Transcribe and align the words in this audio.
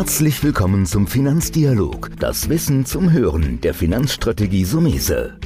Herzlich 0.00 0.42
willkommen 0.42 0.86
zum 0.86 1.06
Finanzdialog, 1.06 2.12
das 2.18 2.48
Wissen 2.48 2.86
zum 2.86 3.12
Hören 3.12 3.60
der 3.60 3.74
Finanzstrategie 3.74 4.64
Sumese. 4.64 5.38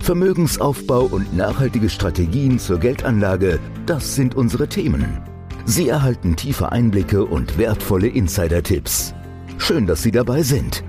Vermögensaufbau 0.00 1.02
und 1.02 1.36
nachhaltige 1.36 1.90
Strategien 1.90 2.58
zur 2.58 2.80
Geldanlage, 2.80 3.60
das 3.84 4.14
sind 4.14 4.34
unsere 4.34 4.66
Themen. 4.66 5.20
Sie 5.66 5.90
erhalten 5.90 6.36
tiefe 6.36 6.72
Einblicke 6.72 7.22
und 7.26 7.58
wertvolle 7.58 8.08
Insider-Tipps. 8.08 9.14
Schön, 9.58 9.86
dass 9.86 10.02
Sie 10.02 10.10
dabei 10.10 10.40
sind. 10.40 10.82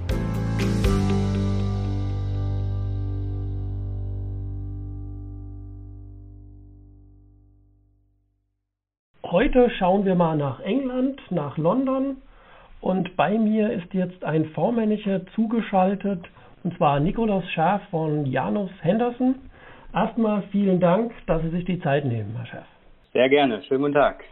Heute 9.23 9.69
schauen 9.77 10.05
wir 10.05 10.15
mal 10.15 10.37
nach 10.37 10.61
England, 10.61 11.19
nach 11.31 11.57
London 11.57 12.15
und 12.81 13.15
bei 13.15 13.37
mir 13.37 13.71
ist 13.71 13.93
jetzt 13.93 14.23
ein 14.23 14.45
Fondsmanager 14.45 15.25
zugeschaltet 15.35 16.25
und 16.63 16.75
zwar 16.77 16.99
Nikolaus 16.99 17.49
Schaaf 17.51 17.81
von 17.89 18.25
Janus 18.25 18.71
Henderson. 18.81 19.35
Erstmal 19.93 20.43
vielen 20.51 20.79
Dank, 20.79 21.11
dass 21.25 21.41
Sie 21.41 21.49
sich 21.49 21.65
die 21.65 21.79
Zeit 21.79 22.05
nehmen, 22.05 22.35
Herr 22.35 22.45
Schaaf. 22.45 22.65
Sehr 23.13 23.29
gerne, 23.29 23.61
schönen 23.63 23.81
guten 23.81 23.93
Tag. 23.95 24.23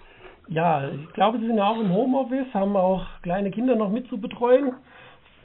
Ja, 0.49 0.88
ich 0.89 1.13
glaube, 1.13 1.39
Sie 1.39 1.48
sind 1.48 1.59
auch 1.59 1.80
im 1.80 1.91
Homeoffice, 1.91 2.53
haben 2.53 2.75
auch 2.75 3.05
kleine 3.22 3.52
Kinder 3.52 3.75
noch 3.75 3.89
mit 3.89 4.08
zu 4.08 4.20
betreuen. 4.20 4.73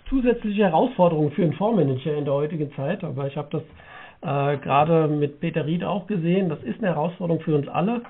Zusätzliche 0.09 0.65
Herausforderungen 0.65 1.33
für 1.33 1.43
einen 1.43 1.55
Fondsmanager 1.55 2.15
in 2.15 2.25
der 2.25 2.35
heutigen 2.35 2.73
Zeit, 2.75 3.03
aber 3.03 3.27
ich 3.27 3.37
habe 3.37 3.49
das 3.51 3.63
äh, 4.23 4.59
gerade 4.59 5.09
mit 5.09 5.41
Peter 5.41 5.67
Ried 5.67 5.83
auch 5.83 6.07
gesehen. 6.07 6.49
Das 6.49 6.63
ist 6.63 6.79
eine 6.79 6.89
Herausforderung 6.89 7.41
für 7.41 7.57
uns 7.57 7.69
alle 7.69 8.03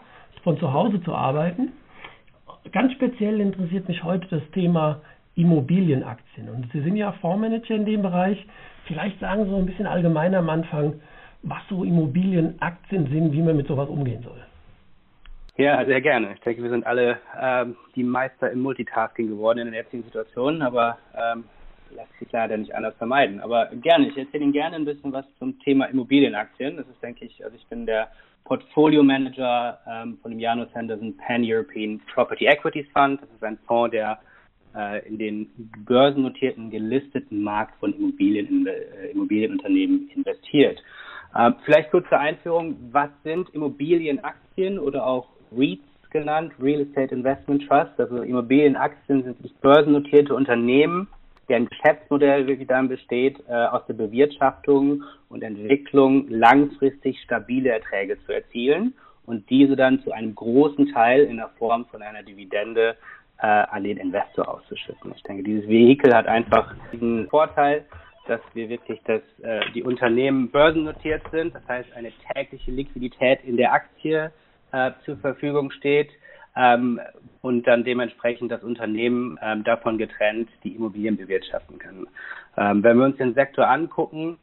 von 0.43 0.59
zu 0.59 0.73
Hause 0.73 1.03
zu 1.03 1.15
arbeiten. 1.15 1.73
Ganz 2.71 2.93
speziell 2.93 3.41
interessiert 3.41 3.89
mich 3.89 4.05
heute 4.05 4.27
das 4.29 4.43
Thema 4.53 5.01
Immobilienaktien. 5.35 6.49
Und 6.49 6.71
Sie 6.73 6.81
sind 6.81 6.97
ja 6.97 7.13
Fondsmanager 7.13 7.75
in 7.75 7.87
dem 7.87 8.03
Bereich. 8.03 8.47
Vielleicht 8.87 9.19
sagen 9.19 9.45
Sie 9.45 9.51
so 9.51 9.57
ein 9.57 9.67
bisschen 9.67 9.87
allgemeiner 9.87 10.39
am 10.39 10.51
Anfang, 10.51 11.01
was 11.43 11.61
so 11.69 11.83
Immobilienaktien 11.85 13.09
sind, 13.09 13.33
wie 13.33 13.43
man 13.43 13.57
mit 13.57 13.67
sowas 13.67 13.89
umgehen 13.89 14.23
soll. 14.23 14.41
Ja, 15.57 15.85
sehr 15.85 16.01
gerne. 16.01 16.33
Ich 16.35 16.41
denke, 16.41 16.63
wir 16.63 16.71
sind 16.71 16.87
alle 16.87 17.19
ähm, 17.39 17.77
die 17.95 18.05
Meister 18.05 18.51
im 18.51 18.61
Multitasking 18.61 19.29
geworden 19.29 19.59
in 19.59 19.73
der 19.73 19.83
jetzigen 19.83 20.05
Situation, 20.05 20.63
aber 20.63 20.99
ähm, 21.15 21.45
lässt 21.95 22.19
sich 22.19 22.31
leider 22.33 22.57
nicht 22.57 22.75
anders 22.75 22.95
vermeiden. 22.97 23.41
Aber 23.41 23.67
gerne, 23.67 24.09
ich 24.09 24.17
erzähle 24.17 24.45
Ihnen 24.45 24.53
gerne 24.53 24.77
ein 24.77 24.85
bisschen 24.85 25.13
was 25.13 25.27
zum 25.39 25.59
Thema 25.61 25.87
Immobilienaktien. 25.87 26.77
Das 26.77 26.87
ist, 26.87 27.03
denke 27.03 27.25
ich, 27.25 27.45
also 27.45 27.55
ich 27.57 27.67
bin 27.67 27.85
der 27.85 28.09
Portfolio 28.45 29.03
Manager 29.03 29.79
ähm, 29.89 30.19
von 30.21 30.33
dem 30.33 30.41
Janus 30.41 30.69
Henderson 30.75 31.17
Pan-European 31.17 32.01
Property 32.13 32.47
Equities 32.47 32.87
Fund. 32.93 33.21
Das 33.21 33.31
ist 33.31 33.45
ein 33.45 33.59
Fonds, 33.67 33.93
der 33.93 34.19
äh, 34.75 35.07
in 35.07 35.19
den 35.19 35.51
börsennotierten, 35.87 36.71
gelisteten 36.71 37.43
Markt 37.43 37.79
von 37.79 37.95
Immobilien, 37.95 38.67
äh, 38.67 39.11
Immobilienunternehmen 39.13 40.11
investiert. 40.15 40.83
Äh, 41.35 41.53
vielleicht 41.65 41.91
kurz 41.91 42.09
zur 42.09 42.19
Einführung. 42.19 42.77
Was 42.91 43.11
sind 43.23 43.49
Immobilienaktien 43.51 44.79
oder 44.79 45.07
auch 45.07 45.29
REITs 45.57 45.85
genannt? 46.11 46.53
Real 46.61 46.81
Estate 46.81 47.15
Investment 47.15 47.67
Trust. 47.69 47.99
Also 47.99 48.23
Immobilienaktien 48.23 49.23
sind 49.23 49.61
börsennotierte 49.61 50.35
Unternehmen, 50.35 51.09
deren 51.49 51.69
Geschäftsmodell 51.69 52.47
wirklich 52.47 52.69
darin 52.69 52.89
besteht, 52.89 53.39
äh, 53.49 53.53
aus 53.53 53.85
der 53.87 53.95
Bewirtschaftung 53.95 55.03
und 55.29 55.43
Entwicklung 55.43 56.29
langfristig 56.29 57.21
stabile 57.23 57.71
Erträge 57.71 58.19
zu 58.25 58.33
erzielen 58.33 58.95
und 59.27 59.49
diese 59.51 59.77
dann 59.77 60.01
zu 60.03 60.13
einem 60.13 60.35
großen 60.35 60.93
Teil 60.93 61.25
in 61.25 61.37
der 61.37 61.51
Form 61.59 61.87
von 61.87 62.03
einer 62.03 62.23
Dividende 62.23 62.97
äh, 63.39 63.47
an 63.47 63.85
den 63.85 63.99
Investor 63.99 64.49
auszuschütten. 64.49 65.13
Ich 65.17 65.23
denke, 65.25 65.43
dieses 65.43 65.69
Vehikel 65.69 66.15
hat 66.15 66.27
einfach 66.27 66.75
diesen 66.93 67.29
Vorteil, 67.29 67.85
dass 68.29 68.41
wir 68.55 68.69
wirklich, 68.69 69.01
dass 69.03 69.23
äh, 69.43 69.61
die 69.75 69.83
Unternehmen 69.83 70.51
börsennotiert 70.51 71.23
sind, 71.33 71.55
das 71.55 71.67
heißt 71.67 71.93
eine 71.95 72.13
tägliche 72.33 72.71
Liquidität 72.71 73.41
in 73.45 73.57
der 73.57 73.73
Aktie 73.73 74.31
äh, 74.71 74.93
zur 75.05 75.17
Verfügung 75.17 75.71
steht 75.73 76.11
ähm, 76.57 77.01
und 77.41 77.67
dann 77.67 77.85
dementsprechend 77.85 78.51
das 78.51 78.63
Unternehmen 78.63 79.39
ähm, 79.43 79.65
davon 79.65 79.99
getrennt 79.99 80.49
die 80.65 80.75
Immobilien 80.75 81.17
bewirtschaften 81.17 81.79
kann. 81.79 82.07
Ähm, 82.57 82.83
wenn 82.83 82.99
wir 82.99 83.07
uns 83.07 83.17
den 83.17 83.35
Sektor 83.35 83.69
angucken, 83.69 84.39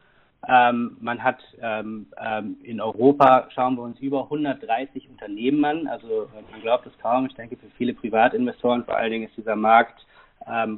ähm, 0.48 0.98
man 1.02 1.22
hat 1.24 1.40
ähm, 1.62 2.08
ähm, 2.18 2.58
in 2.64 2.82
Europa, 2.82 3.48
schauen 3.54 3.76
wir 3.76 3.84
uns 3.84 4.00
über 4.00 4.24
130 4.24 5.10
Unternehmen 5.10 5.64
an. 5.66 5.88
Also 5.88 6.30
man 6.34 6.62
glaubt 6.62 6.88
es 6.88 6.98
kaum. 7.00 7.26
Ich 7.26 7.36
denke, 7.36 7.58
für 7.58 7.70
viele 7.78 7.94
Privatinvestoren 7.94 8.86
vor 8.86 8.96
allen 8.96 9.12
Dingen 9.12 9.28
ist 9.28 9.38
dieser 9.38 9.56
Markt 9.56 10.06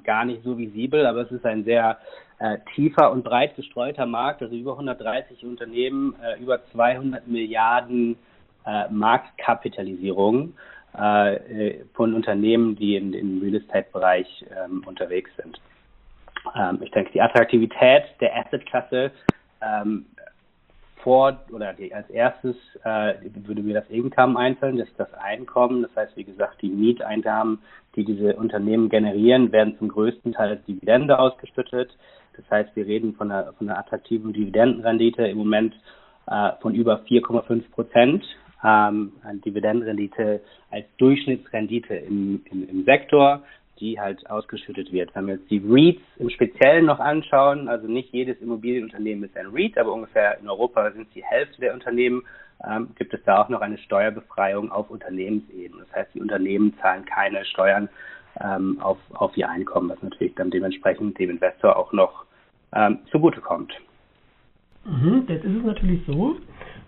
gar 0.04 0.26
nicht 0.26 0.44
so 0.44 0.58
visibel, 0.58 1.06
aber 1.06 1.22
es 1.22 1.32
ist 1.32 1.46
ein 1.46 1.64
sehr 1.64 2.00
äh, 2.42 2.58
tiefer 2.74 3.12
und 3.12 3.24
breit 3.24 3.56
gestreuter 3.56 4.08
Markt. 4.08 4.42
Also 4.42 4.56
über 4.56 4.72
130 4.72 5.46
Unternehmen, 5.46 6.16
äh, 6.24 6.42
über 6.42 6.66
200 6.72 7.28
Milliarden 7.28 8.16
äh, 8.66 8.90
Marktkapitalisierung 8.90 10.54
äh, 10.98 11.84
von 11.94 12.14
Unternehmen, 12.14 12.76
die 12.76 12.96
in, 12.96 13.14
im 13.14 13.42
Real 13.42 13.56
Estate-Bereich 13.56 14.46
ähm, 14.66 14.84
unterwegs 14.86 15.32
sind. 15.42 15.60
Ähm, 16.56 16.80
ich 16.82 16.92
denke, 16.92 17.12
die 17.14 17.22
Attraktivität 17.22 18.04
der 18.20 18.36
Asset-Klasse 18.36 19.12
ähm, 19.62 20.06
vor 20.98 21.40
oder 21.52 21.74
die, 21.74 21.94
als 21.94 22.10
erstes 22.10 22.56
äh, 22.84 23.14
würde 23.46 23.62
mir 23.62 23.74
das 23.74 23.90
Income 23.90 24.38
einfallen, 24.38 24.78
das 24.78 24.88
ist 24.88 25.00
das 25.00 25.14
Einkommen. 25.16 25.84
Das 25.84 25.96
heißt, 25.96 26.16
wie 26.16 26.24
gesagt, 26.24 26.62
die 26.62 26.70
Mieteinnahmen, 26.70 27.60
die 27.96 28.06
diese 28.06 28.36
Unternehmen 28.36 28.90
generieren, 28.90 29.52
werden 29.52 29.78
zum 29.78 29.90
größten 29.90 30.34
Teil 30.34 30.50
als 30.50 30.66
Dividende 30.66 31.18
ausgeschüttet. 31.18 31.96
Das 32.36 32.50
heißt, 32.50 32.76
wir 32.76 32.86
reden 32.86 33.14
von 33.14 33.32
einer, 33.32 33.54
von 33.54 33.70
einer 33.70 33.80
attraktiven 33.80 34.34
Dividendenrendite 34.34 35.28
im 35.28 35.38
Moment 35.38 35.74
äh, 36.28 36.52
von 36.62 36.76
über 36.76 37.02
4,5 37.02 37.72
Prozent 37.72 38.26
ähm, 38.64 39.12
Dividendenrendite 39.46 40.42
als 40.70 40.86
Durchschnittsrendite 40.98 41.96
im, 41.96 42.42
im, 42.52 42.70
im 42.70 42.84
Sektor, 42.86 43.44
die 43.80 44.00
halt 44.00 44.30
ausgeschüttet 44.30 44.92
wird. 44.92 45.14
Wenn 45.16 45.28
wir 45.28 45.36
jetzt 45.36 45.50
die 45.50 45.62
REITs 45.66 46.02
im 46.18 46.30
Speziellen 46.30 46.86
noch 46.86 47.00
anschauen, 47.00 47.68
also 47.68 47.88
nicht 47.88 48.14
jedes 48.14 48.40
Immobilienunternehmen 48.40 49.24
ist 49.24 49.36
ein 49.36 49.48
REIT, 49.48 49.78
aber 49.78 49.92
ungefähr 49.92 50.40
in 50.40 50.48
Europa 50.48 50.92
sind 50.92 51.08
es 51.08 51.14
die 51.14 51.24
Hälfte 51.24 51.60
der 51.62 51.74
Unternehmen, 51.74 52.22
ähm, 52.64 52.90
gibt 52.96 53.14
es 53.14 53.24
da 53.26 53.42
auch 53.42 53.50
noch 53.50 53.62
eine 53.62 53.80
Steuerbefreiung 53.80 54.72
auf 54.72 54.92
Unternehmensebene. 54.92 55.84
Das 55.84 55.96
heißt, 55.96 56.14
die 56.14 56.22
Unternehmen 56.22 56.78
zahlen 56.80 57.06
keine 57.06 57.44
Steuern 57.46 57.90
ähm, 58.40 58.80
auf, 58.82 59.00
auf 59.14 59.36
ihr 59.36 59.50
Einkommen, 59.50 59.90
was 59.90 60.02
natürlich 60.04 60.36
dann 60.36 60.52
dementsprechend 60.52 61.18
dem 61.18 61.32
Investor 61.32 61.76
auch 61.76 61.92
noch 61.92 62.26
ähm, 62.74 63.00
zugutekommt. 63.10 63.74
Mhm, 64.86 65.26
das 65.28 65.38
ist 65.38 65.58
es 65.58 65.64
natürlich 65.64 66.02
so, 66.06 66.38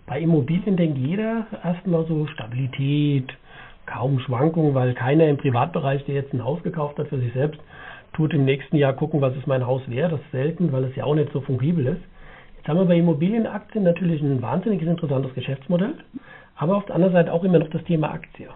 bei 0.06 0.20
Immobilien 0.20 0.76
denkt 0.76 0.98
jeder 0.98 1.46
erstmal 1.62 2.04
so 2.06 2.26
Stabilität, 2.26 3.32
kaum 3.86 4.18
Schwankungen, 4.20 4.74
weil 4.74 4.94
keiner 4.94 5.26
im 5.28 5.36
Privatbereich, 5.36 6.04
der 6.04 6.14
jetzt 6.14 6.32
ein 6.32 6.44
Haus 6.44 6.62
gekauft 6.62 6.98
hat 6.98 7.08
für 7.08 7.18
sich 7.18 7.32
selbst, 7.32 7.60
tut 8.12 8.32
im 8.34 8.44
nächsten 8.44 8.76
Jahr 8.76 8.92
gucken, 8.92 9.20
was 9.20 9.36
ist 9.36 9.46
mein 9.46 9.66
Haus 9.66 9.82
wert. 9.88 10.12
Das 10.12 10.20
ist 10.20 10.30
selten, 10.30 10.72
weil 10.72 10.84
es 10.84 10.96
ja 10.96 11.04
auch 11.04 11.14
nicht 11.14 11.32
so 11.32 11.40
fungibel 11.40 11.86
ist. 11.86 12.02
Jetzt 12.56 12.68
haben 12.68 12.78
wir 12.78 12.86
bei 12.86 12.96
Immobilienaktien 12.96 13.84
natürlich 13.84 14.22
ein 14.22 14.40
wahnsinniges 14.40 14.88
interessantes 14.88 15.34
Geschäftsmodell, 15.34 15.94
aber 16.56 16.76
auf 16.76 16.86
der 16.86 16.94
anderen 16.94 17.12
Seite 17.12 17.32
auch 17.32 17.44
immer 17.44 17.58
noch 17.58 17.70
das 17.70 17.84
Thema 17.84 18.10
Aktie. 18.10 18.48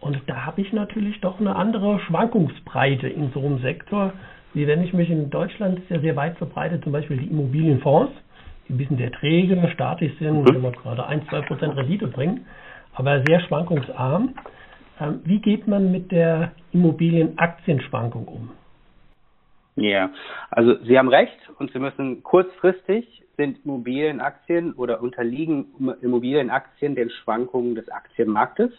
Und 0.00 0.20
da 0.26 0.46
habe 0.46 0.60
ich 0.60 0.72
natürlich 0.72 1.20
doch 1.20 1.38
eine 1.38 1.54
andere 1.54 2.00
Schwankungsbreite 2.00 3.08
in 3.08 3.30
so 3.32 3.40
einem 3.40 3.58
Sektor, 3.58 4.12
wie 4.54 4.66
wenn 4.66 4.82
ich 4.82 4.92
mich 4.92 5.10
in 5.10 5.30
Deutschland 5.30 5.80
sehr, 5.88 6.00
sehr 6.00 6.16
weit 6.16 6.36
verbreitet, 6.38 6.82
zum 6.82 6.92
Beispiel 6.92 7.18
die 7.18 7.28
Immobilienfonds 7.28 8.12
ein 8.68 8.78
bisschen 8.78 8.98
sehr 8.98 9.12
träge, 9.12 9.70
statisch 9.74 10.12
sind, 10.18 10.48
mhm. 10.48 10.56
immer 10.56 10.72
gerade 10.72 11.06
1, 11.06 11.26
2 11.28 11.40
Prozent 11.42 11.76
Rendite 11.76 12.06
bringen, 12.06 12.46
aber 12.94 13.22
sehr 13.26 13.40
schwankungsarm. 13.40 14.34
Ähm, 15.00 15.20
wie 15.24 15.40
geht 15.40 15.66
man 15.66 15.90
mit 15.90 16.12
der 16.12 16.52
Immobilienaktienschwankung 16.72 18.28
um? 18.28 18.50
Ja, 19.76 20.10
also 20.50 20.76
Sie 20.84 20.98
haben 20.98 21.08
recht 21.08 21.38
und 21.58 21.72
Sie 21.72 21.78
müssen 21.78 22.22
kurzfristig 22.22 23.22
sind 23.36 23.64
Immobilienaktien 23.64 24.74
oder 24.74 25.02
unterliegen 25.02 25.66
Immobilienaktien 26.02 26.94
den 26.94 27.10
Schwankungen 27.10 27.74
des 27.74 27.88
Aktienmarktes. 27.88 28.70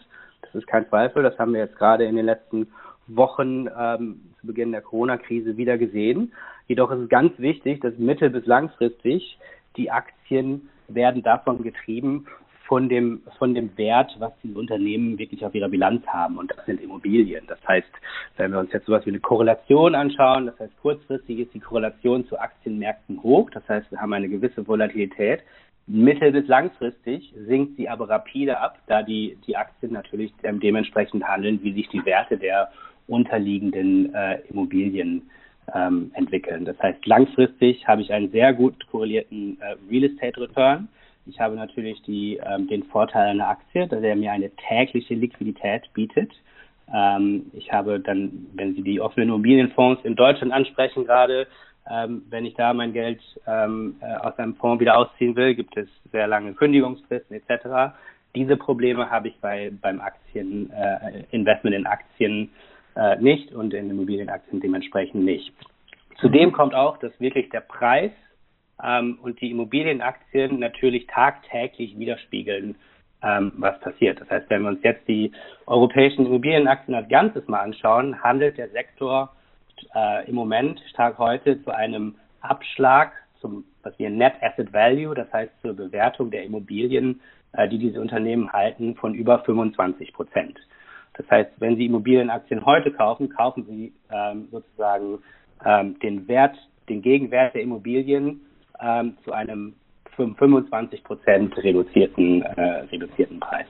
Das 0.42 0.54
ist 0.54 0.66
kein 0.66 0.88
Zweifel, 0.88 1.22
das 1.22 1.38
haben 1.38 1.52
wir 1.52 1.60
jetzt 1.60 1.76
gerade 1.76 2.04
in 2.04 2.16
den 2.16 2.26
letzten 2.26 2.68
Wochen 3.06 3.68
ähm, 3.76 4.20
zu 4.40 4.46
Beginn 4.46 4.72
der 4.72 4.82
Corona-Krise 4.82 5.56
wieder 5.56 5.76
gesehen. 5.76 6.32
Jedoch 6.68 6.90
ist 6.92 7.00
es 7.00 7.08
ganz 7.08 7.38
wichtig, 7.38 7.80
dass 7.80 7.98
mittel- 7.98 8.30
bis 8.30 8.46
langfristig 8.46 9.38
die 9.76 9.90
Aktien 9.90 10.68
werden 10.88 11.22
davon 11.22 11.62
getrieben, 11.62 12.26
von 12.66 12.88
dem, 12.88 13.22
von 13.38 13.54
dem 13.54 13.76
Wert, 13.76 14.16
was 14.18 14.32
die 14.42 14.52
Unternehmen 14.54 15.18
wirklich 15.18 15.44
auf 15.44 15.54
ihrer 15.54 15.68
Bilanz 15.68 16.06
haben. 16.06 16.38
Und 16.38 16.50
das 16.50 16.64
sind 16.66 16.80
Immobilien. 16.80 17.44
Das 17.46 17.58
heißt, 17.68 17.90
wenn 18.36 18.52
wir 18.52 18.58
uns 18.58 18.72
jetzt 18.72 18.86
sowas 18.86 19.04
wie 19.04 19.10
eine 19.10 19.20
Korrelation 19.20 19.94
anschauen, 19.94 20.46
das 20.46 20.58
heißt, 20.58 20.72
kurzfristig 20.80 21.40
ist 21.40 21.54
die 21.54 21.60
Korrelation 21.60 22.26
zu 22.26 22.38
Aktienmärkten 22.38 23.22
hoch. 23.22 23.50
Das 23.50 23.68
heißt, 23.68 23.90
wir 23.90 24.00
haben 24.00 24.12
eine 24.12 24.28
gewisse 24.28 24.66
Volatilität. 24.66 25.42
Mittel- 25.86 26.32
bis 26.32 26.48
langfristig 26.48 27.34
sinkt 27.46 27.76
sie 27.76 27.88
aber 27.90 28.08
rapide 28.08 28.58
ab, 28.58 28.78
da 28.86 29.02
die, 29.02 29.36
die 29.46 29.56
Aktien 29.56 29.92
natürlich 29.92 30.32
dementsprechend 30.42 31.24
handeln, 31.24 31.62
wie 31.62 31.74
sich 31.74 31.88
die 31.90 32.04
Werte 32.06 32.38
der 32.38 32.70
unterliegenden 33.06 34.14
äh, 34.14 34.40
Immobilien 34.48 35.28
ähm, 35.74 36.10
entwickeln. 36.14 36.64
Das 36.64 36.78
heißt, 36.80 37.06
langfristig 37.06 37.86
habe 37.86 38.02
ich 38.02 38.12
einen 38.12 38.30
sehr 38.30 38.52
gut 38.52 38.86
korrelierten 38.88 39.58
äh, 39.60 39.76
Real 39.90 40.04
Estate 40.04 40.40
Return. 40.40 40.88
Ich 41.26 41.40
habe 41.40 41.54
natürlich 41.54 42.02
die, 42.02 42.38
ähm, 42.44 42.68
den 42.68 42.82
Vorteil 42.84 43.28
einer 43.28 43.48
Aktie, 43.48 43.86
dass 43.86 44.02
er 44.02 44.16
mir 44.16 44.32
eine 44.32 44.50
tägliche 44.68 45.14
Liquidität 45.14 45.90
bietet. 45.94 46.30
Ähm, 46.92 47.46
ich 47.54 47.72
habe 47.72 48.00
dann, 48.00 48.46
wenn 48.54 48.74
Sie 48.74 48.82
die 48.82 49.00
offenen 49.00 49.30
Immobilienfonds 49.30 50.04
in 50.04 50.16
Deutschland 50.16 50.52
ansprechen 50.52 51.06
gerade, 51.06 51.46
ähm, 51.90 52.22
wenn 52.30 52.46
ich 52.46 52.54
da 52.54 52.72
mein 52.72 52.92
Geld 52.92 53.20
ähm, 53.46 53.96
äh, 54.00 54.14
aus 54.16 54.38
einem 54.38 54.54
Fonds 54.56 54.80
wieder 54.80 54.96
ausziehen 54.96 55.36
will, 55.36 55.54
gibt 55.54 55.76
es 55.76 55.88
sehr 56.12 56.26
lange 56.26 56.54
Kündigungsfristen 56.54 57.36
etc. 57.36 57.94
Diese 58.34 58.56
Probleme 58.56 59.10
habe 59.10 59.28
ich 59.28 59.36
bei, 59.40 59.70
beim 59.80 60.00
Aktien, 60.00 60.70
äh, 60.70 61.24
Investment 61.30 61.76
in 61.76 61.86
Aktien 61.86 62.50
äh, 62.96 63.16
nicht 63.16 63.52
und 63.52 63.74
in 63.74 63.90
Immobilienaktien 63.90 64.60
dementsprechend 64.60 65.24
nicht. 65.24 65.52
Zudem 66.20 66.52
kommt 66.52 66.74
auch, 66.74 66.96
dass 66.98 67.18
wirklich 67.20 67.48
der 67.50 67.60
Preis 67.60 68.12
ähm, 68.82 69.18
und 69.22 69.40
die 69.40 69.50
Immobilienaktien 69.50 70.58
natürlich 70.58 71.06
tagtäglich 71.06 71.98
widerspiegeln, 71.98 72.76
ähm, 73.22 73.52
was 73.56 73.78
passiert. 73.80 74.20
Das 74.20 74.30
heißt, 74.30 74.48
wenn 74.50 74.62
wir 74.62 74.68
uns 74.68 74.82
jetzt 74.82 75.06
die 75.08 75.32
europäischen 75.66 76.26
Immobilienaktien 76.26 76.94
als 76.94 77.08
Ganzes 77.08 77.46
mal 77.48 77.60
anschauen, 77.60 78.22
handelt 78.22 78.58
der 78.58 78.68
Sektor 78.70 79.34
äh, 79.94 80.28
im 80.28 80.34
Moment 80.34 80.80
stark 80.90 81.18
heute 81.18 81.62
zu 81.62 81.70
einem 81.70 82.14
Abschlag 82.40 83.12
zum, 83.40 83.64
was 83.82 83.98
wir 83.98 84.10
Net 84.10 84.34
Asset 84.40 84.72
Value, 84.72 85.14
das 85.14 85.32
heißt 85.32 85.52
zur 85.60 85.74
Bewertung 85.74 86.30
der 86.30 86.44
Immobilien, 86.44 87.20
äh, 87.52 87.68
die 87.68 87.78
diese 87.78 88.00
Unternehmen 88.00 88.52
halten, 88.52 88.94
von 88.96 89.14
über 89.14 89.40
25 89.40 90.12
Prozent. 90.12 90.58
Das 91.16 91.30
heißt, 91.30 91.50
wenn 91.58 91.76
Sie 91.76 91.86
Immobilienaktien 91.86 92.64
heute 92.64 92.90
kaufen, 92.92 93.28
kaufen 93.30 93.64
Sie 93.68 93.92
ähm, 94.12 94.48
sozusagen 94.50 95.18
ähm, 95.64 95.98
den 96.00 96.26
Wert, 96.28 96.56
den 96.88 97.02
Gegenwert 97.02 97.54
der 97.54 97.62
Immobilien 97.62 98.40
ähm, 98.80 99.16
zu 99.24 99.32
einem 99.32 99.74
25 100.16 101.02
Prozent 101.04 101.56
reduzierten, 101.56 102.42
äh, 102.42 102.62
reduzierten 102.90 103.40
Preis. 103.40 103.66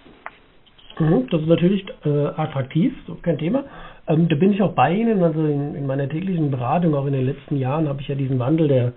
Mhm, 0.99 1.27
das 1.31 1.41
ist 1.41 1.49
natürlich 1.49 1.85
äh, 2.05 2.09
attraktiv, 2.09 2.93
so 3.07 3.17
kein 3.17 3.39
Thema. 3.39 3.65
Ähm, 4.07 4.29
da 4.29 4.37
bin 4.37 4.53
ich 4.53 4.63
auch 4.63 4.75
bei 4.75 4.95
Ihnen. 4.95 5.23
Also 5.23 5.41
in, 5.41 5.75
in, 5.75 5.87
meiner 5.87 6.09
täglichen 6.09 6.51
Beratung, 6.51 6.95
auch 6.95 7.07
in 7.07 7.15
den 7.15 7.27
letzten 7.27 7.57
Jahren, 7.57 7.89
habe 7.89 8.01
ich 8.01 8.09
ja 8.09 8.15
diesen 8.15 8.39
Wandel 8.39 8.69
der 8.69 8.93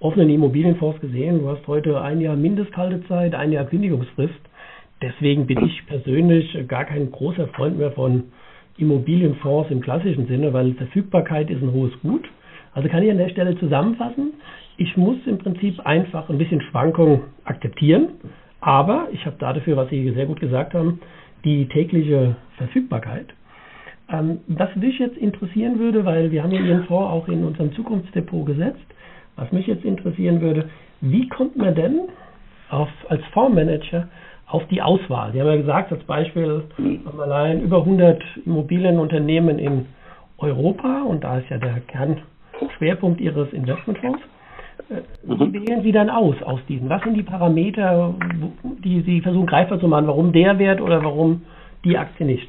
offenen 0.00 0.30
Immobilienfonds 0.30 1.00
gesehen. 1.00 1.40
Du 1.40 1.48
hast 1.48 1.66
heute 1.66 2.00
ein 2.00 2.20
Jahr 2.20 2.36
Mindesthaltezeit, 2.36 3.34
ein 3.34 3.52
Jahr 3.52 3.64
Kündigungsfrist. 3.64 4.40
Deswegen 5.02 5.46
bin 5.46 5.64
ich 5.64 5.84
persönlich 5.86 6.56
gar 6.68 6.84
kein 6.84 7.10
großer 7.10 7.48
Freund 7.48 7.76
mehr 7.76 7.90
von 7.90 8.24
Immobilienfonds 8.78 9.70
im 9.70 9.80
klassischen 9.80 10.26
Sinne, 10.28 10.52
weil 10.52 10.74
Verfügbarkeit 10.74 11.50
ist 11.50 11.62
ein 11.62 11.72
hohes 11.72 11.92
Gut. 12.00 12.28
Also 12.72 12.88
kann 12.88 13.02
ich 13.02 13.10
an 13.10 13.18
der 13.18 13.28
Stelle 13.28 13.58
zusammenfassen. 13.58 14.34
Ich 14.76 14.96
muss 14.96 15.18
im 15.26 15.38
Prinzip 15.38 15.80
einfach 15.80 16.28
ein 16.30 16.38
bisschen 16.38 16.62
Schwankung 16.62 17.24
akzeptieren, 17.44 18.08
aber 18.60 19.08
ich 19.12 19.26
habe 19.26 19.36
dafür, 19.38 19.76
was 19.76 19.90
Sie 19.90 20.10
sehr 20.12 20.26
gut 20.26 20.40
gesagt 20.40 20.72
haben, 20.72 21.00
die 21.44 21.66
tägliche 21.66 22.36
Verfügbarkeit. 22.56 23.26
Ähm, 24.08 24.38
was 24.46 24.74
mich 24.76 24.98
jetzt 24.98 25.16
interessieren 25.16 25.78
würde, 25.78 26.04
weil 26.04 26.30
wir 26.30 26.42
haben 26.42 26.52
ja 26.52 26.60
Ihren 26.60 26.84
Fonds 26.84 27.10
auch 27.10 27.28
in 27.28 27.44
unserem 27.44 27.72
Zukunftsdepot 27.74 28.46
gesetzt, 28.46 28.86
was 29.36 29.50
mich 29.52 29.66
jetzt 29.66 29.84
interessieren 29.84 30.40
würde, 30.40 30.70
wie 31.00 31.28
kommt 31.28 31.56
man 31.56 31.74
denn 31.74 32.00
auf, 32.70 32.88
als 33.08 33.22
Fondsmanager 33.32 34.08
auf 34.52 34.66
die 34.68 34.82
Auswahl? 34.82 35.32
Sie 35.32 35.40
haben 35.40 35.48
ja 35.48 35.56
gesagt, 35.56 35.92
als 35.92 36.04
Beispiel 36.04 36.64
haben 36.76 37.16
wir 37.16 37.24
allein 37.24 37.62
über 37.62 37.78
100 37.78 38.22
Immobilienunternehmen 38.44 39.58
in 39.58 39.86
Europa 40.38 41.02
und 41.02 41.24
da 41.24 41.38
ist 41.38 41.48
ja 41.48 41.58
der 41.58 41.80
Kernschwerpunkt 41.80 43.20
Ihres 43.20 43.52
Investmentfonds. 43.52 44.20
Äh, 44.90 45.02
wie 45.22 45.44
mhm. 45.44 45.52
wählen 45.54 45.82
Sie 45.82 45.92
dann 45.92 46.10
aus 46.10 46.36
aus 46.42 46.60
diesen? 46.68 46.88
Was 46.88 47.02
sind 47.02 47.14
die 47.14 47.22
Parameter, 47.22 48.14
die 48.84 49.00
Sie 49.02 49.20
versuchen 49.20 49.46
greifbar 49.46 49.80
zu 49.80 49.88
machen? 49.88 50.06
Warum 50.06 50.32
der 50.32 50.58
Wert 50.58 50.80
oder 50.80 51.02
warum 51.02 51.42
die 51.84 51.96
Aktie 51.96 52.26
nicht? 52.26 52.48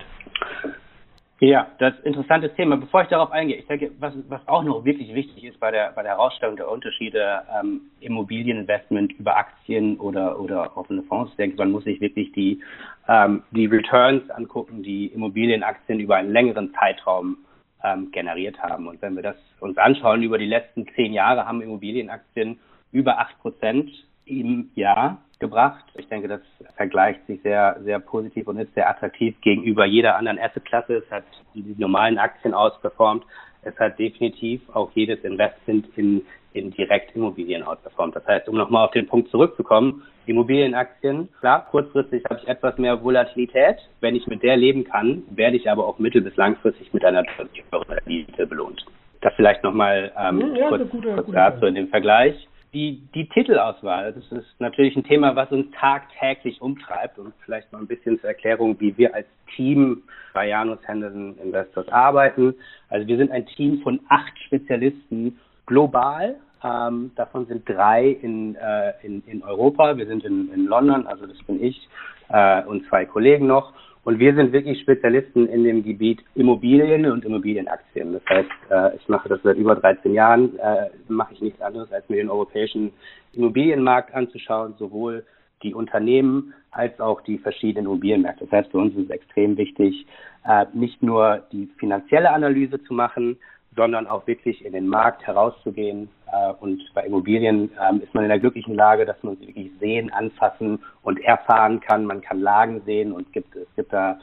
Ja, 1.40 1.68
das 1.80 1.94
ist 1.96 2.06
ein 2.06 2.08
interessantes 2.08 2.54
Thema. 2.56 2.78
Bevor 2.78 3.02
ich 3.02 3.10
darauf 3.10 3.32
eingehe, 3.32 3.58
ich 3.58 3.68
denke, 3.68 3.92
was, 4.00 4.14
was 4.30 4.48
auch 4.48 4.64
noch 4.64 4.86
wirklich 4.86 5.14
wichtig 5.14 5.44
ist 5.44 5.60
bei 5.60 5.72
der, 5.72 5.92
bei 5.92 6.02
der 6.02 6.12
Herausstellung 6.12 6.56
der 6.56 6.70
Unterschiede 6.70 7.42
ähm, 7.60 7.82
Immobilieninvestment 8.00 9.14
über 9.14 9.36
Aktien 9.36 9.98
oder, 10.00 10.40
oder 10.40 10.78
offene 10.78 11.02
Fonds, 11.04 11.32
ich 11.32 11.38
denke, 11.38 11.58
man 11.58 11.72
muss 11.72 11.84
sich 11.84 12.00
wirklich 12.00 12.32
die, 12.32 12.62
ähm, 13.10 13.44
die 13.52 13.66
Returns 13.66 14.30
angucken, 14.30 14.84
die 14.84 15.08
Immobilienaktien 15.08 16.00
über 16.00 16.16
einen 16.16 16.32
längeren 16.32 16.74
Zeitraum 16.76 17.38
ähm, 17.84 18.12
generiert 18.12 18.62
haben. 18.62 18.88
Und 18.88 19.02
wenn 19.02 19.16
wir 19.16 19.24
das 19.24 19.36
uns 19.60 19.78
anschauen, 19.78 20.24
über 20.24 20.38
die 20.38 20.46
letzten 20.46 20.88
zehn 20.96 21.12
Jahre 21.14 21.46
haben 21.46 21.62
Immobilienaktien 21.62 22.60
über 22.92 23.20
acht 23.20 23.38
Prozent 23.40 23.92
im 24.26 24.72
Jahr 24.76 25.23
gebracht. 25.40 25.84
Ich 25.96 26.08
denke, 26.08 26.28
das 26.28 26.42
vergleicht 26.76 27.26
sich 27.28 27.42
sehr, 27.42 27.78
sehr 27.84 28.00
positiv 28.00 28.48
und 28.48 28.58
ist 28.58 28.74
sehr 28.74 28.90
attraktiv 28.90 29.40
gegenüber 29.42 29.86
jeder 29.86 30.16
anderen 30.16 30.40
Assetklasse. 30.40 30.96
Es 30.96 31.12
hat 31.12 31.24
die 31.54 31.76
normalen 31.78 32.18
Aktien 32.18 32.54
ausperformt. 32.54 33.26
Es 33.64 33.78
hat 33.80 33.98
definitiv 34.00 34.62
auch 34.74 34.92
jedes 34.94 35.20
Investment 35.24 35.88
in, 35.96 36.22
in 36.54 36.72
Direktimmobilien 36.72 37.64
outperformt. 37.64 38.16
Das 38.16 38.26
heißt, 38.28 38.48
um 38.50 38.56
nochmal 38.56 38.86
auf 38.86 38.92
den 38.92 39.08
Punkt 39.08 39.30
zurückzukommen, 39.30 40.04
Immobilienaktien, 40.26 41.30
klar, 41.40 41.68
kurzfristig 41.70 42.24
habe 42.30 42.40
ich 42.42 42.48
etwas 42.48 42.78
mehr 42.78 43.04
Volatilität. 43.04 43.78
Wenn 44.00 44.16
ich 44.16 44.28
mit 44.28 44.42
der 44.44 44.56
leben 44.56 44.86
kann, 44.86 45.24
werde 45.32 45.58
ich 45.58 45.70
aber 45.70 45.86
auch 45.86 46.00
mittel- 46.00 46.22
bis 46.22 46.36
langfristig 46.38 46.94
mit 46.94 47.04
einer 47.04 47.24
höheren 47.72 47.90
Rendite 47.90 48.48
belohnt. 48.48 48.86
Das 49.22 49.34
vielleicht 49.36 49.64
nochmal 49.64 50.12
ähm, 50.18 50.56
ja, 50.56 50.70
kurz, 50.70 50.90
kurz 50.90 51.32
dazu 51.32 51.66
in 51.66 51.76
dem 51.76 51.88
Vergleich 51.88 52.48
die, 52.74 53.08
die 53.14 53.30
Titelauswahl, 53.30 54.14
das 54.14 54.32
ist 54.32 54.60
natürlich 54.60 54.96
ein 54.96 55.04
Thema, 55.04 55.36
was 55.36 55.52
uns 55.52 55.68
tagtäglich 55.80 56.62
umtreibt 56.62 57.20
und 57.20 57.34
vielleicht 57.46 57.72
mal 57.72 57.80
ein 57.80 57.88
bisschen 57.88 58.20
zur 58.20 58.30
Erklärung, 58.30 58.80
wie 58.80 58.98
wir 58.98 59.14
als 59.14 59.28
Team 59.56 60.02
bei 60.34 60.48
Janus 60.48 60.80
Henderson 60.88 61.38
Investors 61.38 61.88
arbeiten. 61.90 62.56
Also 62.90 63.08
wir 63.08 63.18
sind 63.18 63.32
ein 63.32 63.46
Team 63.46 63.82
von 63.82 64.00
acht 64.10 64.34
Spezialisten 64.46 65.40
global. 65.68 66.36
Ähm, 66.64 67.12
davon 67.16 67.46
sind 67.48 67.68
drei 67.68 68.08
in, 68.22 68.56
äh, 68.56 68.94
in, 69.04 69.24
in 69.28 69.44
Europa. 69.44 69.98
Wir 69.98 70.06
sind 70.08 70.24
in, 70.24 70.52
in 70.54 70.66
London, 70.66 71.08
also 71.08 71.26
das 71.26 71.38
bin 71.44 71.64
ich 71.64 71.88
äh, 72.30 72.64
und 72.64 72.86
zwei 72.88 73.06
Kollegen 73.06 73.48
noch. 73.48 73.74
Und 74.06 74.20
wir 74.20 74.36
sind 74.36 74.52
wirklich 74.52 74.82
Spezialisten 74.82 75.48
in 75.48 75.64
dem 75.64 75.84
Gebiet 75.84 76.24
Immobilien 76.36 77.06
und 77.06 77.24
Immobilienaktien. 77.24 78.14
Das 78.14 78.22
heißt, 78.30 78.50
äh, 78.70 78.96
ich 78.98 79.08
mache 79.08 79.30
das 79.30 79.42
seit 79.44 79.58
über 79.58 79.76
13 79.76 80.14
Jahren, 80.14 80.58
äh, 80.60 80.90
mache 81.08 81.34
ich 81.34 81.42
nichts 81.42 81.62
anderes, 81.62 81.92
als 81.92 82.08
mir 82.10 82.18
den 82.18 82.30
europäischen 82.30 82.92
Immobilienmarkt 83.32 84.14
anzuschauen, 84.14 84.76
sowohl 84.78 85.26
die 85.64 85.74
Unternehmen 85.74 86.54
als 86.72 87.00
auch 87.00 87.22
die 87.22 87.38
verschiedenen 87.38 87.86
Immobilienmärkte. 87.86 88.46
Das 88.46 88.52
heißt, 88.52 88.72
für 88.72 88.80
uns 88.80 88.94
ist 88.96 89.06
es 89.06 89.10
extrem 89.10 89.56
wichtig, 89.58 90.06
äh, 90.46 90.66
nicht 90.74 91.02
nur 91.02 91.44
die 91.54 91.70
finanzielle 91.78 92.32
Analyse 92.32 92.84
zu 92.84 92.94
machen, 92.94 93.38
sondern 93.76 94.08
auch 94.08 94.26
wirklich 94.28 94.64
in 94.66 94.74
den 94.74 94.88
Markt 94.88 95.26
herauszugehen. 95.26 96.10
Äh, 96.32 96.54
und 96.60 96.82
bei 96.94 97.06
Immobilien 97.06 97.72
ähm, 97.82 98.02
ist 98.02 98.14
man 98.14 98.24
in 98.24 98.30
der 98.30 98.40
glücklichen 98.40 98.76
Lage, 98.76 99.06
dass 99.06 99.22
man 99.24 99.38
sie 99.38 99.48
wirklich 99.48 99.72
sehen, 99.80 100.12
anfassen 100.12 100.80
und 101.04 101.20
erfahren 101.22 101.80
kann. 101.80 102.06
Man 102.06 102.22
kann 102.22 102.40
Lagen 102.40 102.82
sehen 102.86 103.12
und 103.12 103.32
gibt, 103.34 103.56
es 103.56 103.68
gibt 103.76 103.94
da 103.94 104.20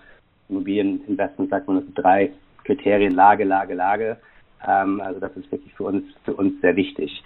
Immobilieninvestment, 0.49 1.51
sagt 1.51 1.69
man, 1.69 1.93
drei 1.95 2.31
Kriterien, 2.65 3.15
Lage, 3.15 3.45
Lage, 3.45 3.75
Lage. 3.75 4.17
Ähm, 4.67 5.01
also 5.01 5.21
das 5.21 5.37
ist 5.37 5.51
wirklich 5.51 5.73
für 5.75 5.85
uns, 5.85 6.05
für 6.25 6.35
uns 6.35 6.61
sehr 6.61 6.77
wichtig. 6.77 7.23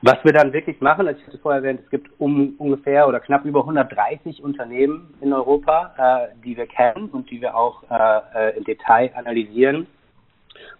Was 0.00 0.22
wir 0.22 0.32
dann 0.32 0.52
wirklich 0.52 0.80
machen, 0.80 1.08
als 1.08 1.18
ich 1.18 1.26
hatte 1.26 1.38
vorher 1.38 1.60
erwähnt, 1.60 1.80
es 1.84 1.90
gibt 1.90 2.08
um, 2.20 2.54
ungefähr 2.58 3.08
oder 3.08 3.18
knapp 3.18 3.44
über 3.44 3.60
130 3.60 4.44
Unternehmen 4.44 5.12
in 5.20 5.32
Europa, 5.32 6.28
äh, 6.30 6.40
die 6.44 6.56
wir 6.56 6.66
kennen 6.66 7.08
und 7.10 7.28
die 7.30 7.40
wir 7.40 7.56
auch 7.56 7.82
äh, 7.90 8.50
äh 8.50 8.56
im 8.56 8.64
Detail 8.64 9.10
analysieren 9.16 9.88